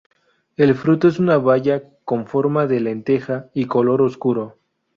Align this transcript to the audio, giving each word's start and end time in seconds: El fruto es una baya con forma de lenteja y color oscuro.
El 0.57 0.73
fruto 0.73 1.07
es 1.09 1.19
una 1.19 1.37
baya 1.37 1.83
con 2.05 2.25
forma 2.25 2.65
de 2.65 2.79
lenteja 2.79 3.51
y 3.53 3.65
color 3.67 4.01
oscuro. 4.01 4.57